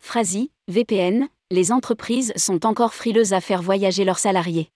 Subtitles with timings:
[0.00, 4.70] Frasi, VPN, les entreprises sont encore frileuses à faire voyager leurs salariés.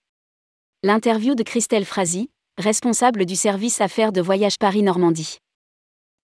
[0.83, 5.39] L'interview de Christelle Frasi, responsable du service affaires de voyage Paris-Normandie.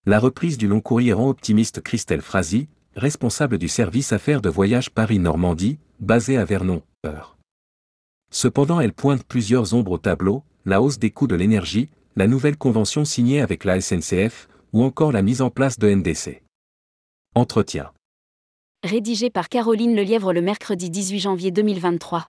[0.05, 4.89] La reprise du long courrier rend optimiste Christelle Frasi, responsable du service affaires de voyage
[4.89, 7.37] Paris-Normandie, basé à Vernon, heure.
[8.31, 12.57] Cependant, elle pointe plusieurs ombres au tableau, la hausse des coûts de l'énergie, la nouvelle
[12.57, 16.41] convention signée avec la SNCF, ou encore la mise en place de NDC.
[17.35, 17.91] Entretien.
[18.87, 22.25] Rédigé par Caroline Lelièvre le mercredi 18 janvier 2023.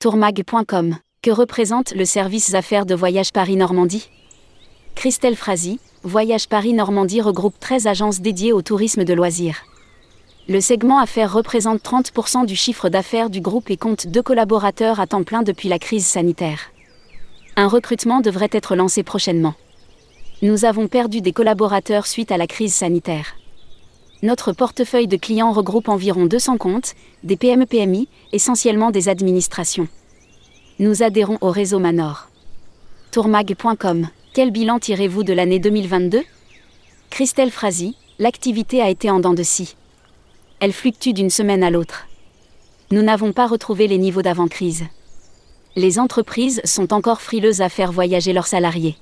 [0.00, 0.96] Tourmag.com.
[1.22, 4.10] Que représente le service affaires de voyage Paris-Normandie?
[4.94, 9.64] Christelle Frasi, Voyage Paris-Normandie regroupe 13 agences dédiées au tourisme de loisirs.
[10.46, 15.06] Le segment affaires représente 30% du chiffre d'affaires du groupe et compte deux collaborateurs à
[15.06, 16.70] temps plein depuis la crise sanitaire.
[17.56, 19.54] Un recrutement devrait être lancé prochainement.
[20.42, 23.36] Nous avons perdu des collaborateurs suite à la crise sanitaire.
[24.22, 26.92] Notre portefeuille de clients regroupe environ 200 comptes,
[27.24, 29.88] des PME-PMI, essentiellement des administrations.
[30.78, 32.28] Nous adhérons au réseau Manor.
[33.12, 34.08] Tourmag.com.
[34.34, 36.20] Quel bilan tirez-vous de l'année 2022
[37.08, 39.74] Christelle Frasi, l'activité a été en dents de scie.
[40.60, 42.08] Elle fluctue d'une semaine à l'autre.
[42.90, 44.84] Nous n'avons pas retrouvé les niveaux d'avant-crise.
[45.76, 48.96] Les entreprises sont encore frileuses à faire voyager leurs salariés.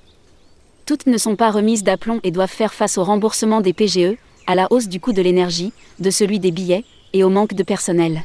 [0.85, 4.53] Toutes ne sont pas remises d'aplomb et doivent faire face au remboursement des PGE, à
[4.53, 8.21] la hausse du coût de l'énergie, de celui des billets, et au manque de personnel.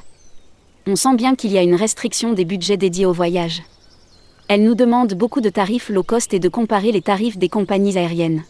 [0.86, 3.62] On sent bien qu'il y a une restriction des budgets dédiés au voyage.
[4.48, 7.96] Elle nous demande beaucoup de tarifs low cost et de comparer les tarifs des compagnies
[7.96, 8.42] aériennes.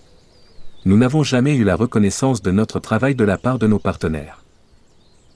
[0.84, 4.39] Nous n'avons jamais eu la reconnaissance de notre travail de la part de nos partenaires.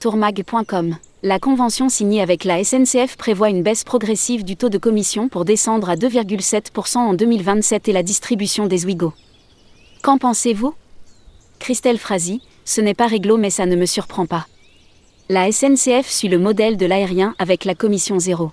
[0.05, 0.97] Tourmag.com.
[1.23, 5.45] La convention signée avec la SNCF prévoit une baisse progressive du taux de commission pour
[5.45, 9.13] descendre à 2,7% en 2027 et la distribution des Ouigo.
[10.03, 10.75] Qu'en pensez-vous?
[11.57, 14.45] Christelle Frasi, ce n'est pas réglo mais ça ne me surprend pas.
[15.27, 18.51] La SNCF suit le modèle de l'aérien avec la commission zéro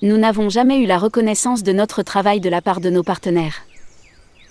[0.00, 3.66] nous n'avons jamais eu la reconnaissance de notre travail de la part de nos partenaires.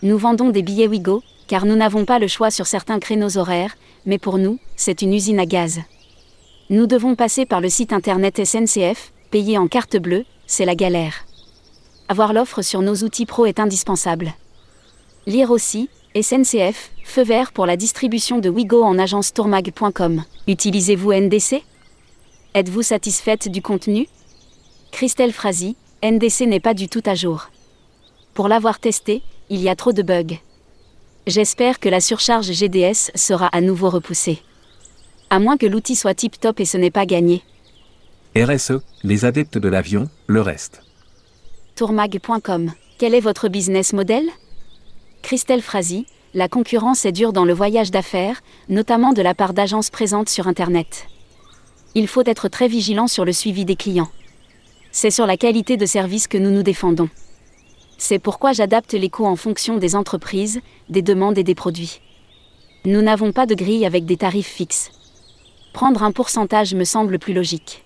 [0.03, 3.77] Nous vendons des billets Wigo, car nous n'avons pas le choix sur certains créneaux horaires,
[4.05, 5.81] mais pour nous, c'est une usine à gaz.
[6.69, 11.25] Nous devons passer par le site internet SNCF, payer en carte bleue, c'est la galère.
[12.07, 14.33] Avoir l'offre sur nos outils pro est indispensable.
[15.25, 20.23] Lire aussi, SNCF, feu vert pour la distribution de Wigo en agence tourmag.com.
[20.47, 21.63] Utilisez-vous NDC
[22.53, 24.07] Êtes-vous satisfaite du contenu?
[24.91, 27.49] Christelle Frasi, NDC n'est pas du tout à jour.
[28.33, 30.37] Pour l'avoir testé, il y a trop de bugs.
[31.27, 34.41] J'espère que la surcharge GDS sera à nouveau repoussée.
[35.33, 37.41] À moins que l'outil soit tip-top et ce n'est pas gagné.
[38.35, 40.83] RSE, les adeptes de l'avion, le reste.
[41.75, 42.71] Tourmag.com.
[42.99, 44.29] Quel est votre business model?
[45.23, 46.05] Christelle Frasi,
[46.35, 50.47] la concurrence est dure dans le voyage d'affaires, notamment de la part d'agences présentes sur
[50.47, 51.07] Internet.
[51.95, 54.11] Il faut être très vigilant sur le suivi des clients
[54.93, 57.09] c'est sur la qualité de service que nous nous défendons.
[57.97, 61.99] C'est pourquoi j'adapte les coûts en fonction des entreprises, des demandes et des produits.
[62.85, 64.91] Nous n'avons pas de grille avec des tarifs fixes.
[65.73, 67.83] Prendre un pourcentage me semble plus logique.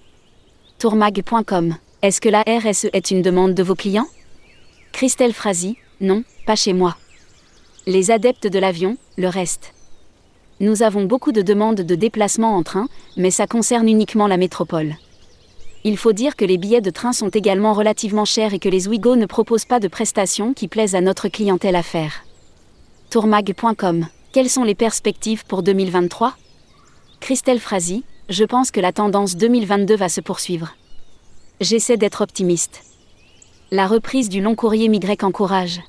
[0.77, 1.75] Tourmag.com.
[2.01, 4.07] Est-ce que la RSE est une demande de vos clients?
[4.91, 6.97] Christelle Frasi, non, pas chez moi.
[7.85, 9.73] Les adeptes de l'avion, le reste.
[10.59, 14.95] Nous avons beaucoup de demandes de déplacement en train, mais ça concerne uniquement la métropole.
[15.85, 18.89] Il faut dire que les billets de train sont également relativement chers et que les
[18.89, 22.25] Ouigo ne proposent pas de prestations qui plaisent à notre clientèle à faire.
[23.11, 26.35] Tourmag.com Quelles sont les perspectives pour 2023
[27.27, 30.77] Christelle Frasi, je pense que la tendance 2022 va se poursuivre.
[31.59, 32.85] J'essaie d'être optimiste.
[33.69, 35.81] La reprise du long courrier Y encourage.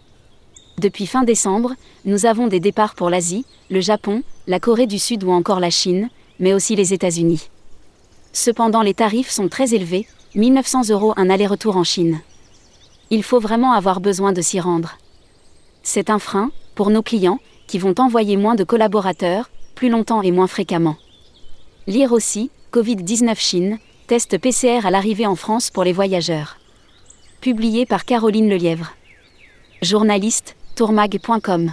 [0.79, 5.23] Depuis fin décembre, nous avons des départs pour l'Asie, le Japon, la Corée du Sud
[5.23, 6.11] ou encore la Chine,
[6.41, 7.51] mais aussi les États-Unis.
[8.33, 12.21] Cependant les tarifs sont très élevés, 1900 euros un aller-retour en Chine.
[13.11, 14.99] Il faut vraiment avoir besoin de s'y rendre.
[15.85, 20.33] C'est un frein, pour nos clients, qui vont envoyer moins de collaborateurs, plus longtemps et
[20.33, 20.97] moins fréquemment.
[21.89, 26.59] Lire aussi, Covid-19 Chine, test PCR à l'arrivée en France pour les voyageurs.
[27.41, 28.93] Publié par Caroline Lelièvre.
[29.81, 31.73] Journaliste, tourmag.com.